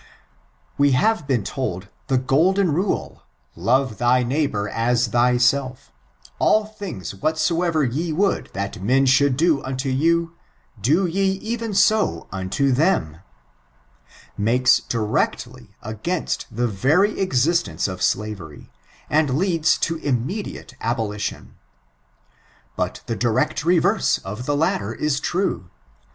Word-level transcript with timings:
We 0.79 0.93
have 0.93 1.27
been 1.27 1.43
told, 1.43 1.87
the 2.07 2.17
golden 2.17 2.71
rule," 2.73 3.21
Love 3.55 3.99
thy 3.99 4.23
neighbor 4.23 4.67
as 4.67 5.09
thyself— 5.09 5.91
all 6.39 6.65
things 6.65 7.13
whatsoever 7.13 7.83
ye 7.83 8.11
would 8.11 8.49
that 8.53 8.81
men 8.81 9.05
should 9.05 9.37
do 9.37 9.61
unto 9.63 9.89
you, 9.89 10.33
do 10.81 11.05
ye 11.05 11.33
even 11.33 11.75
so 11.75 12.27
unto 12.31 12.71
them," 12.71 13.17
makes 14.35 14.81
I. 14.91 14.97
ON 14.97 15.03
ABOLITIONISM. 15.03 15.51
667 15.83 15.83
directly 15.83 15.91
against 15.93 16.47
the 16.49 16.67
very 16.67 17.19
existence 17.19 17.87
of 17.87 18.01
slavery, 18.01 18.71
and 19.07 19.37
leads 19.37 19.77
to 19.77 19.97
immediate 19.97 20.73
abolition. 20.81 21.53
But 22.75 23.01
the 23.05 23.15
direct 23.15 23.63
reverse 23.63 24.17
of 24.17 24.47
the 24.47 24.57
latter 24.57 24.95
is 24.95 25.19
true. 25.19 25.69